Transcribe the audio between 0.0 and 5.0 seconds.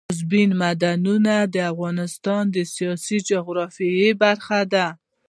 اوبزین معدنونه د افغانستان د سیاسي جغرافیه برخه ده.